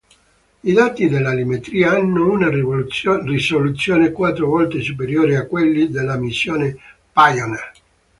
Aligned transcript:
I 0.63 0.71
dati 0.73 1.07
dell'altimetria 1.07 1.91
hanno 1.91 2.27
una 2.31 2.49
risoluzione 2.49 4.11
quattro 4.11 4.47
volte 4.49 4.81
superiore 4.81 5.37
a 5.37 5.45
quelli 5.45 5.89
della 5.91 6.17
missioni 6.17 6.75
"Pioneer". 7.13 7.71